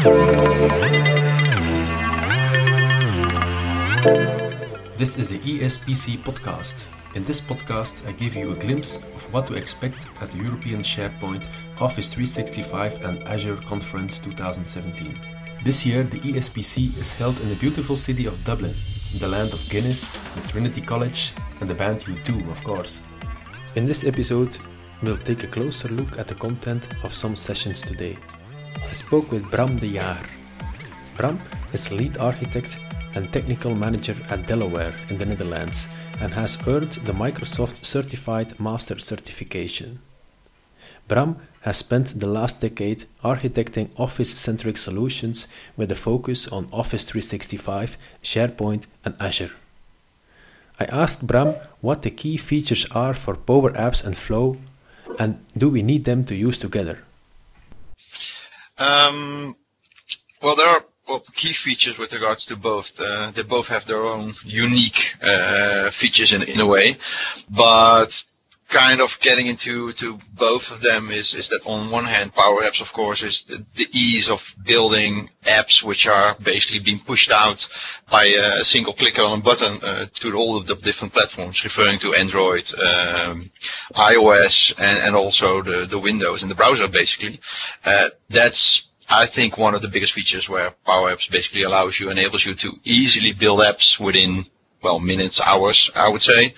This 0.00 0.08
is 5.18 5.28
the 5.28 5.38
ESPC 5.44 6.16
podcast. 6.24 6.86
In 7.14 7.22
this 7.24 7.38
podcast, 7.38 8.08
I 8.08 8.12
give 8.12 8.34
you 8.34 8.52
a 8.52 8.56
glimpse 8.56 8.96
of 8.96 9.30
what 9.30 9.46
to 9.48 9.56
expect 9.56 10.06
at 10.22 10.30
the 10.30 10.38
European 10.38 10.80
SharePoint 10.80 11.46
Office 11.82 12.14
365 12.14 13.04
and 13.04 13.22
Azure 13.24 13.56
Conference 13.56 14.20
2017. 14.20 15.20
This 15.64 15.84
year, 15.84 16.02
the 16.02 16.18
ESPC 16.20 16.98
is 16.98 17.14
held 17.18 17.38
in 17.42 17.50
the 17.50 17.56
beautiful 17.56 17.96
city 17.96 18.24
of 18.24 18.42
Dublin, 18.42 18.74
the 19.18 19.28
land 19.28 19.52
of 19.52 19.68
Guinness, 19.68 20.16
the 20.34 20.48
Trinity 20.48 20.80
College, 20.80 21.34
and 21.60 21.68
the 21.68 21.74
band 21.74 22.00
U2, 22.00 22.50
of 22.50 22.64
course. 22.64 23.00
In 23.76 23.84
this 23.84 24.06
episode, 24.06 24.56
we'll 25.02 25.18
take 25.18 25.44
a 25.44 25.48
closer 25.48 25.88
look 25.88 26.18
at 26.18 26.26
the 26.26 26.36
content 26.36 26.88
of 27.04 27.12
some 27.12 27.36
sessions 27.36 27.82
today. 27.82 28.16
I 28.90 28.92
spoke 28.92 29.30
with 29.30 29.48
Bram 29.52 29.76
de 29.76 29.86
Jaeger. 29.86 30.28
Bram 31.16 31.38
is 31.72 31.92
lead 31.92 32.18
architect 32.18 32.76
and 33.14 33.32
technical 33.32 33.76
manager 33.76 34.16
at 34.30 34.48
Delaware 34.48 34.96
in 35.08 35.16
the 35.16 35.24
Netherlands 35.24 35.88
and 36.20 36.32
has 36.32 36.58
earned 36.66 36.94
the 37.06 37.12
Microsoft 37.12 37.84
Certified 37.84 38.58
Master 38.58 38.98
certification. 38.98 40.00
Bram 41.06 41.36
has 41.60 41.76
spent 41.76 42.18
the 42.18 42.26
last 42.26 42.60
decade 42.60 43.04
architecting 43.22 43.90
Office 43.96 44.34
centric 44.36 44.76
solutions 44.76 45.46
with 45.76 45.92
a 45.92 46.02
focus 46.08 46.48
on 46.48 46.66
Office 46.72 47.04
365, 47.04 47.96
SharePoint, 48.24 48.86
and 49.04 49.14
Azure. 49.20 49.52
I 50.80 50.86
asked 50.86 51.28
Bram 51.28 51.54
what 51.80 52.02
the 52.02 52.10
key 52.10 52.36
features 52.36 52.86
are 52.90 53.14
for 53.14 53.36
Power 53.36 53.70
Apps 53.70 54.04
and 54.04 54.16
Flow, 54.16 54.56
and 55.16 55.38
do 55.56 55.68
we 55.68 55.80
need 55.80 56.06
them 56.06 56.24
to 56.24 56.34
use 56.34 56.58
together? 56.58 57.04
Um, 58.80 59.56
well, 60.42 60.56
there 60.56 60.68
are 60.68 60.84
well, 61.06 61.22
key 61.36 61.52
features 61.52 61.98
with 61.98 62.12
regards 62.12 62.46
to 62.46 62.56
both. 62.56 62.98
Uh, 62.98 63.30
they 63.32 63.42
both 63.42 63.66
have 63.66 63.84
their 63.84 64.04
own 64.04 64.32
unique 64.44 65.16
uh, 65.22 65.90
features 65.90 66.32
in, 66.32 66.42
in 66.42 66.60
a 66.60 66.66
way, 66.66 66.96
but 67.50 68.24
kind 68.70 69.00
of 69.00 69.18
getting 69.20 69.46
into 69.46 69.92
to 69.94 70.18
both 70.32 70.70
of 70.70 70.80
them 70.80 71.10
is, 71.10 71.34
is 71.34 71.48
that 71.48 71.66
on 71.66 71.90
one 71.90 72.04
hand, 72.04 72.34
Power 72.34 72.62
Apps, 72.62 72.80
of 72.80 72.92
course, 72.92 73.22
is 73.22 73.42
the, 73.42 73.64
the 73.74 73.86
ease 73.92 74.30
of 74.30 74.54
building 74.64 75.28
apps 75.44 75.82
which 75.82 76.06
are 76.06 76.36
basically 76.40 76.78
being 76.78 77.00
pushed 77.00 77.32
out 77.32 77.68
by 78.10 78.24
a 78.24 78.64
single 78.64 78.92
click 78.92 79.18
on 79.18 79.40
a 79.40 79.42
button 79.42 79.78
uh, 79.82 80.06
to 80.14 80.34
all 80.34 80.56
of 80.56 80.66
the 80.66 80.76
different 80.76 81.12
platforms, 81.12 81.64
referring 81.64 81.98
to 81.98 82.14
Android, 82.14 82.72
um, 82.78 83.50
iOS, 83.94 84.72
and, 84.78 84.98
and 84.98 85.16
also 85.16 85.62
the, 85.62 85.86
the 85.86 85.98
Windows 85.98 86.42
and 86.42 86.50
the 86.50 86.54
browser, 86.54 86.88
basically. 86.88 87.40
Uh, 87.84 88.08
that's 88.28 88.86
I 89.12 89.26
think 89.26 89.58
one 89.58 89.74
of 89.74 89.82
the 89.82 89.88
biggest 89.88 90.12
features 90.12 90.48
where 90.48 90.70
Power 90.86 91.12
Apps 91.12 91.28
basically 91.28 91.64
allows 91.64 91.98
you, 91.98 92.10
enables 92.10 92.46
you 92.46 92.54
to 92.54 92.74
easily 92.84 93.32
build 93.32 93.58
apps 93.58 93.98
within, 93.98 94.44
well, 94.84 95.00
minutes, 95.00 95.40
hours, 95.40 95.90
I 95.96 96.08
would 96.08 96.22
say. 96.22 96.54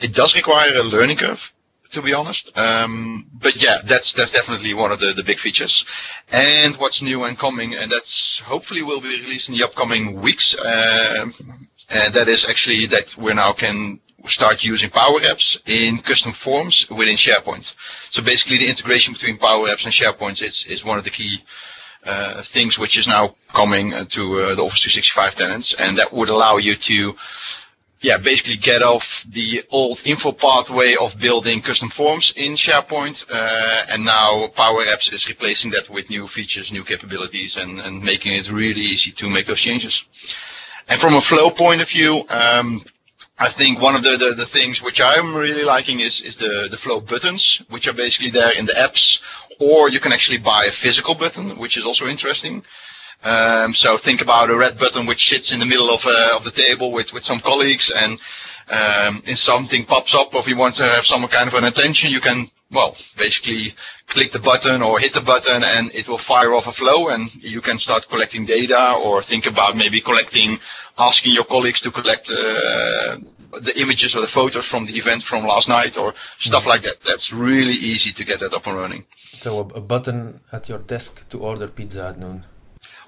It 0.00 0.12
does 0.12 0.34
require 0.34 0.76
a 0.76 0.82
learning 0.82 1.16
curve, 1.16 1.50
to 1.94 2.02
be 2.02 2.14
honest. 2.14 2.56
Um, 2.56 3.26
but 3.32 3.56
yeah, 3.56 3.78
that's 3.84 4.12
that's 4.12 4.32
definitely 4.32 4.74
one 4.74 4.92
of 4.92 5.00
the, 5.00 5.12
the 5.12 5.22
big 5.22 5.38
features. 5.38 5.84
And 6.32 6.76
what's 6.76 7.02
new 7.02 7.24
and 7.24 7.38
coming, 7.38 7.74
and 7.74 7.90
that's 7.90 8.38
hopefully 8.40 8.82
will 8.82 9.00
be 9.00 9.20
released 9.20 9.48
in 9.48 9.56
the 9.56 9.64
upcoming 9.64 10.20
weeks. 10.20 10.54
Uh, 10.56 11.26
and 11.90 12.14
that 12.14 12.28
is 12.28 12.46
actually 12.46 12.86
that 12.86 13.16
we 13.16 13.32
now 13.34 13.52
can 13.52 14.00
start 14.26 14.64
using 14.64 14.90
Power 14.90 15.20
Apps 15.20 15.58
in 15.68 15.98
custom 15.98 16.32
forms 16.32 16.88
within 16.90 17.16
SharePoint. 17.16 17.74
So 18.10 18.22
basically, 18.22 18.58
the 18.58 18.68
integration 18.68 19.12
between 19.12 19.38
Power 19.38 19.68
Apps 19.68 19.84
and 19.84 19.92
SharePoint 19.92 20.42
is 20.42 20.64
is 20.66 20.84
one 20.84 20.98
of 20.98 21.04
the 21.04 21.10
key 21.10 21.42
uh, 22.04 22.42
things 22.42 22.78
which 22.78 22.98
is 22.98 23.06
now 23.06 23.34
coming 23.48 23.90
to 23.90 24.40
uh, 24.40 24.54
the 24.54 24.64
Office 24.64 24.82
365 24.82 25.34
tenants, 25.36 25.74
and 25.74 25.98
that 25.98 26.12
would 26.12 26.28
allow 26.28 26.56
you 26.58 26.74
to, 26.76 27.16
yeah, 28.04 28.18
basically 28.18 28.58
get 28.58 28.82
off 28.82 29.24
the 29.30 29.64
old 29.70 29.96
InfoPath 30.00 30.68
way 30.68 30.94
of 30.94 31.18
building 31.18 31.62
custom 31.62 31.88
forms 31.88 32.34
in 32.36 32.52
SharePoint, 32.52 33.24
and 33.88 34.04
now 34.04 34.48
Power 34.48 34.84
Apps 34.84 35.10
is 35.10 35.26
replacing 35.26 35.70
that 35.70 35.88
with 35.88 36.10
new 36.10 36.28
features, 36.28 36.70
new 36.70 36.84
capabilities, 36.84 37.56
and, 37.56 37.80
and 37.80 38.02
making 38.02 38.32
it 38.34 38.50
really 38.50 38.82
easy 38.82 39.10
to 39.12 39.30
make 39.30 39.46
those 39.46 39.60
changes. 39.60 40.04
And 40.86 41.00
from 41.00 41.14
a 41.14 41.22
flow 41.22 41.50
point 41.50 41.80
of 41.80 41.88
view, 41.88 42.26
um, 42.28 42.84
I 43.38 43.48
think 43.48 43.80
one 43.80 43.96
of 43.96 44.02
the, 44.02 44.18
the, 44.18 44.34
the, 44.34 44.44
things 44.44 44.82
which 44.82 45.00
I'm 45.00 45.34
really 45.34 45.64
liking 45.64 46.00
is, 46.00 46.20
is 46.20 46.36
the, 46.36 46.68
the 46.70 46.76
flow 46.76 47.00
buttons, 47.00 47.62
which 47.70 47.88
are 47.88 47.94
basically 47.94 48.30
there 48.30 48.52
in 48.52 48.66
the 48.66 48.74
apps, 48.74 49.22
or 49.58 49.88
you 49.88 49.98
can 49.98 50.12
actually 50.12 50.38
buy 50.38 50.66
a 50.66 50.72
physical 50.72 51.14
button, 51.14 51.56
which 51.56 51.78
is 51.78 51.86
also 51.86 52.06
interesting. 52.06 52.64
Um, 53.22 53.74
so 53.74 53.96
think 53.96 54.20
about 54.20 54.50
a 54.50 54.56
red 54.56 54.78
button 54.78 55.06
which 55.06 55.28
sits 55.28 55.52
in 55.52 55.60
the 55.60 55.66
middle 55.66 55.90
of, 55.90 56.04
uh, 56.04 56.36
of 56.36 56.44
the 56.44 56.50
table 56.50 56.92
with, 56.92 57.12
with 57.12 57.24
some 57.24 57.40
colleagues 57.40 57.90
and 57.90 58.20
um, 58.68 59.22
if 59.26 59.38
something 59.38 59.84
pops 59.84 60.14
up 60.14 60.34
or 60.34 60.40
if 60.40 60.48
you 60.48 60.56
want 60.56 60.76
to 60.76 60.84
have 60.84 61.04
some 61.04 61.26
kind 61.28 61.48
of 61.48 61.54
an 61.54 61.64
attention, 61.64 62.10
you 62.10 62.20
can, 62.20 62.46
well, 62.70 62.96
basically 63.16 63.74
click 64.06 64.32
the 64.32 64.38
button 64.38 64.82
or 64.82 64.98
hit 64.98 65.12
the 65.12 65.20
button 65.20 65.62
and 65.62 65.94
it 65.94 66.08
will 66.08 66.18
fire 66.18 66.54
off 66.54 66.66
a 66.66 66.72
flow 66.72 67.08
and 67.08 67.34
you 67.42 67.60
can 67.60 67.78
start 67.78 68.08
collecting 68.08 68.46
data 68.46 68.94
or 68.94 69.22
think 69.22 69.46
about 69.46 69.76
maybe 69.76 70.00
collecting 70.00 70.58
asking 70.98 71.32
your 71.32 71.44
colleagues 71.44 71.80
to 71.82 71.90
collect 71.90 72.30
uh, 72.30 73.16
the 73.60 73.72
images 73.76 74.14
or 74.14 74.20
the 74.20 74.26
photos 74.26 74.64
from 74.64 74.86
the 74.86 74.96
event 74.96 75.22
from 75.22 75.46
last 75.46 75.68
night 75.68 75.98
or 75.98 76.14
stuff 76.38 76.60
mm-hmm. 76.60 76.70
like 76.70 76.82
that. 76.82 77.00
That's 77.02 77.32
really 77.32 77.74
easy 77.74 78.12
to 78.12 78.24
get 78.24 78.40
that 78.40 78.54
up 78.54 78.66
and 78.66 78.76
running. 78.76 79.04
So 79.36 79.58
a, 79.58 79.78
a 79.78 79.80
button 79.80 80.40
at 80.52 80.68
your 80.68 80.78
desk 80.78 81.28
to 81.30 81.40
order 81.40 81.68
pizza 81.68 82.06
at 82.06 82.18
noon. 82.18 82.44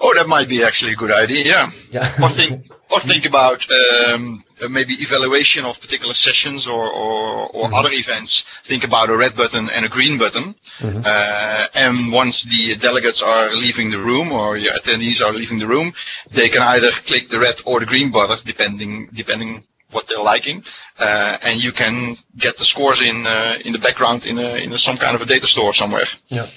Oh, 0.00 0.14
that 0.14 0.28
might 0.28 0.48
be 0.48 0.62
actually 0.62 0.92
a 0.92 0.96
good 0.96 1.12
idea. 1.12 1.44
Yeah. 1.44 1.70
yeah. 1.90 2.22
or 2.22 2.28
think 2.28 2.70
or 2.90 3.00
think 3.00 3.26
about 3.26 3.66
um, 3.70 4.44
maybe 4.70 4.94
evaluation 4.94 5.64
of 5.64 5.80
particular 5.80 6.14
sessions 6.14 6.66
or 6.66 6.84
or, 6.90 7.48
or 7.48 7.64
mm-hmm. 7.64 7.74
other 7.74 7.90
events. 7.92 8.44
Think 8.64 8.84
about 8.84 9.10
a 9.10 9.16
red 9.16 9.36
button 9.36 9.68
and 9.70 9.84
a 9.84 9.88
green 9.88 10.18
button. 10.18 10.54
Mm-hmm. 10.78 11.02
Uh, 11.04 11.66
and 11.74 12.12
once 12.12 12.44
the 12.44 12.76
delegates 12.76 13.22
are 13.22 13.50
leaving 13.52 13.90
the 13.90 13.98
room 13.98 14.32
or 14.32 14.56
your 14.56 14.74
attendees 14.74 15.20
are 15.20 15.32
leaving 15.32 15.58
the 15.58 15.66
room, 15.66 15.92
they 16.30 16.48
can 16.48 16.62
either 16.62 16.90
click 16.90 17.28
the 17.28 17.40
red 17.40 17.60
or 17.64 17.80
the 17.80 17.86
green 17.86 18.10
button 18.10 18.38
depending 18.44 19.08
depending 19.12 19.64
what 19.90 20.06
they're 20.08 20.22
liking, 20.22 20.64
uh, 20.98 21.38
and 21.42 21.62
you 21.62 21.72
can 21.72 22.16
get 22.36 22.56
the 22.58 22.64
scores 22.64 23.00
in 23.02 23.26
uh, 23.26 23.58
in 23.64 23.72
the 23.72 23.78
background 23.78 24.26
in 24.26 24.38
a, 24.38 24.56
in 24.56 24.72
a, 24.72 24.78
some 24.78 24.96
kind 24.96 25.14
of 25.14 25.22
a 25.22 25.26
data 25.26 25.46
store 25.46 25.72
somewhere. 25.72 26.06
Yeah. 26.28 26.48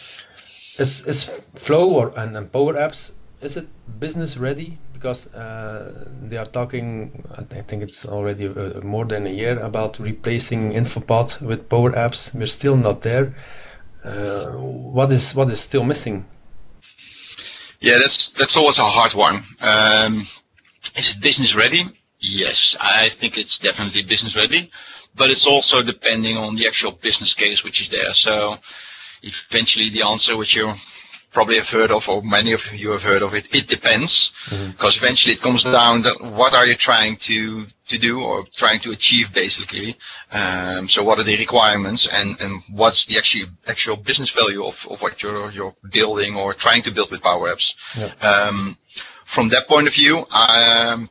Is 0.78 1.06
is 1.06 1.42
Flow 1.56 1.90
or 1.90 2.14
and, 2.18 2.36
and 2.38 2.52
Power 2.52 2.74
Apps 2.74 3.12
is 3.42 3.58
it 3.58 3.68
business 4.00 4.38
ready? 4.38 4.78
Because 4.94 5.34
uh, 5.34 6.06
they 6.22 6.38
are 6.38 6.46
talking, 6.46 7.24
I 7.38 7.62
think 7.62 7.84
it's 7.84 8.06
already 8.06 8.48
uh, 8.48 8.82
more 8.82 9.06
than 9.06 9.28
a 9.28 9.30
year 9.30 9.60
about 9.60 10.00
replacing 10.00 10.74
InfoPath 10.74 11.42
with 11.42 11.70
Power 11.70 11.92
Apps. 11.92 12.34
We're 12.34 12.48
still 12.48 12.76
not 12.76 13.02
there. 13.02 13.36
Uh, 14.04 14.48
what 14.52 15.12
is 15.12 15.36
what 15.36 15.50
is 15.50 15.60
still 15.60 15.84
missing? 15.84 16.26
Yeah, 17.82 17.98
that's 18.00 18.30
that's 18.30 18.58
always 18.58 18.78
a 18.78 18.84
hard 18.86 19.14
one. 19.14 19.44
Um, 19.62 20.28
is 20.96 21.16
it 21.16 21.22
business 21.22 21.56
ready? 21.56 21.84
Yes, 22.20 22.76
I 22.80 23.10
think 23.10 23.38
it's 23.38 23.60
definitely 23.60 24.04
business 24.04 24.36
ready, 24.36 24.72
but 25.16 25.30
it's 25.30 25.48
also 25.48 25.82
depending 25.82 26.38
on 26.38 26.56
the 26.56 26.68
actual 26.68 26.92
business 26.92 27.34
case 27.34 27.64
which 27.64 27.82
is 27.82 27.90
there. 27.90 28.14
So 28.14 28.58
eventually 29.22 29.90
the 29.90 30.04
answer 30.04 30.36
which 30.36 30.56
you 30.56 30.74
probably 31.31 31.57
have 31.57 31.69
heard 31.69 31.91
of, 31.91 32.07
or 32.09 32.22
many 32.22 32.53
of 32.53 32.62
you 32.73 32.90
have 32.91 33.03
heard 33.03 33.22
of 33.22 33.34
it. 33.34 33.53
It 33.53 33.67
depends, 33.67 34.31
mm-hmm. 34.45 34.72
because 34.72 34.97
eventually 34.97 35.35
it 35.35 35.41
comes 35.41 35.63
down 35.63 36.03
to 36.03 36.12
what 36.22 36.53
are 36.53 36.66
you 36.66 36.75
trying 36.75 37.17
to 37.17 37.66
to 37.88 37.97
do 37.97 38.22
or 38.22 38.45
trying 38.56 38.79
to 38.81 38.91
achieve, 38.91 39.34
basically. 39.34 39.97
Um, 40.31 40.88
so 40.88 41.03
what 41.03 41.19
are 41.19 41.23
the 41.23 41.38
requirements, 41.38 42.07
and 42.07 42.40
and 42.41 42.62
what's 42.72 43.06
the 43.06 43.17
actual 43.17 43.47
actual 43.67 43.95
business 43.95 44.31
value 44.31 44.66
of, 44.66 44.88
of 44.90 45.01
what 45.01 45.22
you're 45.22 45.51
you're 45.51 45.75
building 45.91 46.35
or 46.35 46.53
trying 46.53 46.84
to 46.84 46.91
build 46.91 47.12
with 47.12 47.22
Power 47.22 47.53
Apps. 47.53 47.75
Yeah. 47.97 48.14
Um, 48.22 48.78
from 49.25 49.49
that 49.49 49.67
point 49.67 49.87
of 49.87 49.93
view, 49.93 50.25
um, 50.32 51.09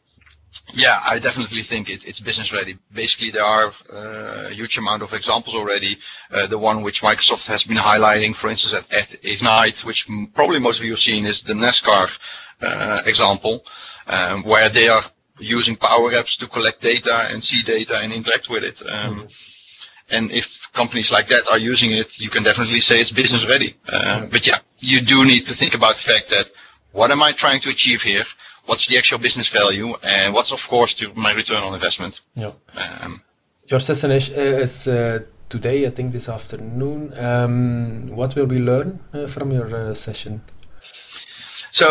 yeah, 0.72 1.00
I 1.04 1.18
definitely 1.18 1.62
think 1.62 1.90
it, 1.90 2.06
it's 2.06 2.20
business 2.20 2.52
ready. 2.52 2.78
Basically, 2.92 3.30
there 3.30 3.44
are 3.44 3.72
uh, 3.92 4.48
a 4.48 4.54
huge 4.54 4.78
amount 4.78 5.02
of 5.02 5.12
examples 5.12 5.54
already. 5.54 5.98
Uh, 6.30 6.46
the 6.46 6.58
one 6.58 6.82
which 6.82 7.02
Microsoft 7.02 7.46
has 7.46 7.64
been 7.64 7.76
highlighting, 7.76 8.34
for 8.34 8.48
instance, 8.48 8.74
at, 8.74 8.92
at 8.92 9.24
Ignite, 9.24 9.84
which 9.84 10.08
probably 10.34 10.58
most 10.58 10.78
of 10.78 10.84
you 10.84 10.92
have 10.92 11.00
seen, 11.00 11.26
is 11.26 11.42
the 11.42 11.54
NASCAR 11.54 12.18
uh, 12.62 13.02
example, 13.06 13.64
um, 14.06 14.42
where 14.44 14.68
they 14.68 14.88
are 14.88 15.02
using 15.38 15.76
Power 15.76 16.12
Apps 16.12 16.38
to 16.38 16.46
collect 16.46 16.80
data 16.80 17.28
and 17.30 17.42
see 17.42 17.62
data 17.62 17.98
and 17.98 18.12
interact 18.12 18.48
with 18.48 18.64
it. 18.64 18.82
Um, 18.82 19.14
mm-hmm. 19.14 19.26
And 20.10 20.30
if 20.30 20.70
companies 20.72 21.12
like 21.12 21.28
that 21.28 21.48
are 21.50 21.58
using 21.58 21.92
it, 21.92 22.18
you 22.18 22.30
can 22.30 22.42
definitely 22.42 22.80
say 22.80 23.00
it's 23.00 23.12
business 23.12 23.46
ready. 23.46 23.74
Um, 23.92 24.28
but 24.28 24.46
yeah, 24.46 24.58
you 24.78 25.00
do 25.02 25.24
need 25.24 25.46
to 25.46 25.54
think 25.54 25.74
about 25.74 25.96
the 25.96 26.02
fact 26.02 26.30
that 26.30 26.50
what 26.92 27.10
am 27.10 27.22
I 27.22 27.32
trying 27.32 27.60
to 27.60 27.68
achieve 27.68 28.02
here? 28.02 28.24
What's 28.68 28.86
the 28.86 28.98
actual 28.98 29.18
business 29.18 29.48
value, 29.48 29.94
and 30.02 30.34
what's 30.34 30.52
of 30.52 30.68
course 30.68 30.94
to 30.94 31.12
my 31.14 31.32
return 31.32 31.62
on 31.62 31.74
investment. 31.74 32.20
Yeah. 32.34 32.52
Um, 32.76 33.22
Your 33.66 33.80
session 33.80 34.10
is, 34.10 34.28
is 34.30 34.86
uh, 34.88 35.20
today, 35.48 35.86
I 35.86 35.90
think 35.90 36.12
this 36.12 36.28
afternoon. 36.28 37.12
Um, 37.18 38.16
what 38.16 38.34
will 38.36 38.46
we 38.46 38.58
learn 38.58 39.00
uh, 39.12 39.26
from 39.26 39.52
your 39.52 39.74
uh, 39.74 39.94
session? 39.94 40.42
So 41.70 41.86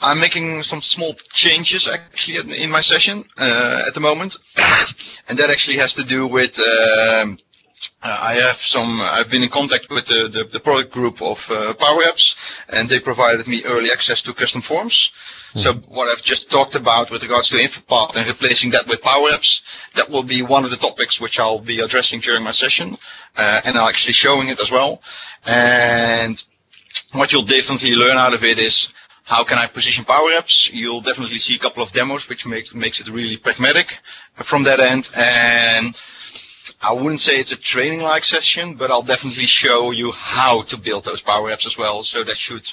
I'm 0.00 0.20
making 0.20 0.62
some 0.64 0.82
small 0.82 1.14
changes 1.32 1.88
actually 1.88 2.62
in 2.62 2.70
my 2.70 2.80
session 2.80 3.24
uh, 3.38 3.84
at 3.86 3.94
the 3.94 4.00
moment, 4.00 4.36
and 5.28 5.38
that 5.38 5.50
actually 5.50 5.78
has 5.78 5.94
to 5.94 6.04
do 6.04 6.26
with. 6.26 6.58
Um, 6.58 7.38
uh, 8.02 8.18
I 8.20 8.34
have 8.34 8.56
some. 8.56 9.00
I've 9.00 9.30
been 9.30 9.42
in 9.42 9.48
contact 9.48 9.90
with 9.90 10.06
the, 10.06 10.28
the, 10.28 10.44
the 10.44 10.60
product 10.60 10.92
group 10.92 11.20
of 11.20 11.44
uh, 11.50 11.74
Power 11.74 12.00
Apps, 12.02 12.36
and 12.68 12.88
they 12.88 13.00
provided 13.00 13.46
me 13.46 13.64
early 13.64 13.90
access 13.90 14.22
to 14.22 14.32
custom 14.32 14.62
forms. 14.62 15.12
Mm. 15.54 15.60
So 15.60 15.72
what 15.88 16.08
I've 16.08 16.22
just 16.22 16.50
talked 16.50 16.74
about 16.74 17.10
with 17.10 17.22
regards 17.22 17.48
to 17.50 17.56
InfoPath 17.56 18.16
and 18.16 18.26
replacing 18.26 18.70
that 18.70 18.86
with 18.86 19.02
Power 19.02 19.30
Apps, 19.30 19.62
that 19.94 20.10
will 20.10 20.22
be 20.22 20.42
one 20.42 20.64
of 20.64 20.70
the 20.70 20.76
topics 20.76 21.20
which 21.20 21.38
I'll 21.38 21.58
be 21.58 21.80
addressing 21.80 22.20
during 22.20 22.42
my 22.42 22.52
session, 22.52 22.96
uh, 23.36 23.60
and 23.64 23.76
I'm 23.76 23.88
actually 23.88 24.14
showing 24.14 24.48
it 24.48 24.60
as 24.60 24.70
well. 24.70 25.02
And 25.44 26.42
what 27.12 27.32
you'll 27.32 27.42
definitely 27.42 27.94
learn 27.94 28.16
out 28.16 28.32
of 28.32 28.42
it 28.42 28.58
is 28.58 28.88
how 29.24 29.44
can 29.44 29.58
I 29.58 29.66
position 29.66 30.04
Power 30.04 30.30
Apps? 30.30 30.72
You'll 30.72 31.00
definitely 31.02 31.40
see 31.40 31.56
a 31.56 31.58
couple 31.58 31.82
of 31.82 31.92
demos, 31.92 32.28
which 32.28 32.46
makes 32.46 32.72
makes 32.72 33.00
it 33.00 33.08
really 33.08 33.36
pragmatic 33.36 33.98
from 34.36 34.62
that 34.62 34.80
end. 34.80 35.10
And 35.14 35.98
I 36.80 36.92
wouldn't 36.92 37.20
say 37.20 37.38
it's 37.38 37.52
a 37.52 37.56
training-like 37.56 38.24
session, 38.24 38.74
but 38.74 38.90
I'll 38.90 39.02
definitely 39.02 39.46
show 39.46 39.90
you 39.90 40.12
how 40.12 40.62
to 40.62 40.76
build 40.76 41.04
those 41.04 41.20
Power 41.20 41.50
Apps 41.50 41.66
as 41.66 41.78
well. 41.78 42.02
So 42.02 42.22
that 42.22 42.36
should 42.36 42.68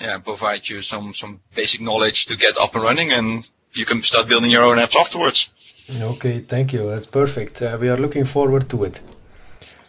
yeah, 0.00 0.18
provide 0.18 0.68
you 0.68 0.82
some, 0.82 1.14
some 1.14 1.40
basic 1.54 1.80
knowledge 1.80 2.26
to 2.26 2.36
get 2.36 2.56
up 2.56 2.74
and 2.74 2.84
running, 2.84 3.12
and 3.12 3.46
you 3.72 3.84
can 3.84 4.02
start 4.02 4.28
building 4.28 4.50
your 4.50 4.64
own 4.64 4.78
apps 4.78 4.94
afterwards. 4.94 5.48
Okay, 5.90 6.40
thank 6.40 6.72
you. 6.72 6.88
That's 6.88 7.06
perfect. 7.06 7.62
Uh, 7.62 7.76
we 7.80 7.88
are 7.88 7.96
looking 7.96 8.24
forward 8.24 8.68
to 8.70 8.84
it. 8.84 9.00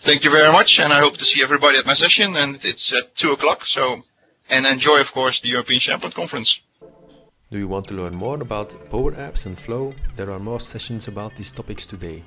Thank 0.02 0.24
you 0.24 0.32
very 0.32 0.52
much, 0.52 0.80
and 0.80 0.94
I 0.94 1.00
hope 1.00 1.18
to 1.18 1.26
see 1.26 1.44
everybody 1.44 1.78
at 1.78 1.86
my 1.86 1.94
session. 1.94 2.36
And 2.36 2.64
it's 2.64 2.94
at 2.94 3.16
two 3.16 3.34
o'clock. 3.34 3.66
So, 3.66 4.02
and 4.50 4.66
enjoy, 4.66 5.02
of 5.02 5.12
course, 5.12 5.42
the 5.42 5.50
European 5.50 5.80
SharePoint 5.80 6.14
Conference. 6.14 6.62
Do 7.52 7.58
you 7.58 7.68
want 7.68 7.88
to 7.88 7.96
learn 7.96 8.16
more 8.16 8.42
about 8.42 8.90
Power 8.90 9.12
Apps 9.12 9.46
and 9.46 9.60
Flow? 9.60 9.94
There 10.16 10.32
are 10.32 10.40
more 10.40 10.60
sessions 10.60 11.08
about 11.08 11.36
these 11.36 11.52
topics 11.52 11.86
today. 11.86 12.24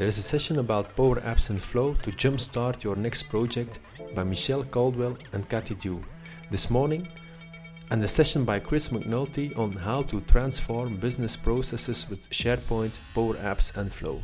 There 0.00 0.08
is 0.08 0.16
a 0.16 0.22
session 0.22 0.58
about 0.58 0.96
Power 0.96 1.20
Apps 1.20 1.50
and 1.50 1.62
Flow 1.62 1.92
to 1.92 2.10
jumpstart 2.10 2.82
your 2.82 2.96
next 2.96 3.24
project 3.24 3.80
by 4.14 4.24
Michelle 4.24 4.64
Caldwell 4.64 5.18
and 5.34 5.46
Cathy 5.46 5.74
Dew 5.74 6.02
this 6.50 6.70
morning, 6.70 7.06
and 7.90 8.02
a 8.02 8.08
session 8.08 8.46
by 8.46 8.60
Chris 8.60 8.88
McNulty 8.88 9.54
on 9.58 9.72
how 9.72 10.00
to 10.04 10.22
transform 10.22 10.96
business 10.96 11.36
processes 11.36 12.08
with 12.08 12.30
SharePoint, 12.30 12.98
Power 13.14 13.34
Apps, 13.34 13.76
and 13.76 13.92
Flow. 13.92 14.22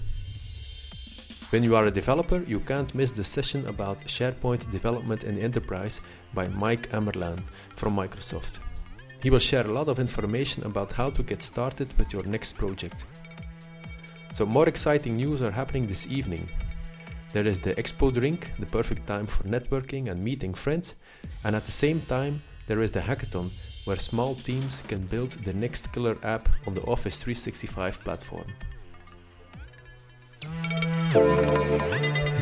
When 1.50 1.62
you 1.62 1.76
are 1.76 1.84
a 1.84 1.90
developer, 1.90 2.42
you 2.46 2.60
can't 2.60 2.94
miss 2.94 3.12
the 3.12 3.22
session 3.22 3.66
about 3.66 4.00
SharePoint 4.06 4.72
development 4.72 5.24
in 5.24 5.38
enterprise 5.38 6.00
by 6.32 6.48
Mike 6.48 6.90
Ammerlaan 6.92 7.42
from 7.74 7.94
Microsoft. 7.94 8.60
He 9.22 9.28
will 9.28 9.40
share 9.40 9.66
a 9.66 9.74
lot 9.74 9.88
of 9.88 9.98
information 9.98 10.64
about 10.64 10.92
how 10.92 11.10
to 11.10 11.22
get 11.22 11.42
started 11.42 11.92
with 11.98 12.14
your 12.14 12.22
next 12.22 12.56
project. 12.56 13.04
So 14.36 14.44
more 14.44 14.68
exciting 14.68 15.16
news 15.16 15.40
are 15.40 15.50
happening 15.50 15.86
this 15.86 16.06
evening. 16.12 16.46
There 17.32 17.46
is 17.46 17.58
the 17.58 17.72
Expo 17.76 18.12
Drink, 18.12 18.52
the 18.58 18.66
perfect 18.66 19.06
time 19.06 19.26
for 19.26 19.44
networking 19.44 20.10
and 20.10 20.22
meeting 20.22 20.52
friends, 20.52 20.96
and 21.42 21.56
at 21.56 21.64
the 21.64 21.72
same 21.72 22.02
time 22.02 22.42
there 22.66 22.82
is 22.82 22.90
the 22.90 23.00
Hackathon, 23.00 23.48
where 23.86 23.96
small 23.96 24.34
teams 24.34 24.82
can 24.88 25.06
build 25.06 25.30
the 25.30 25.54
next 25.54 25.90
killer 25.90 26.18
app 26.22 26.50
on 26.66 26.74
the 26.74 26.82
Office 26.82 27.22
365 27.22 28.04
platform. 28.04 28.44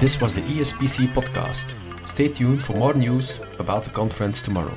This 0.00 0.20
was 0.20 0.34
the 0.34 0.42
ESPC 0.42 1.14
podcast. 1.14 1.76
Stay 2.08 2.26
tuned 2.26 2.60
for 2.60 2.72
more 2.72 2.94
news 2.94 3.38
about 3.60 3.84
the 3.84 3.90
conference 3.90 4.42
tomorrow. 4.42 4.76